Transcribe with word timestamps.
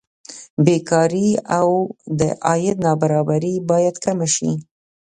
بېکاري 0.65 1.29
او 1.57 1.69
د 2.19 2.21
عاید 2.47 2.77
نابرابري 2.85 3.55
باید 3.69 3.95
کمه 4.05 4.27
شي. 4.35 4.51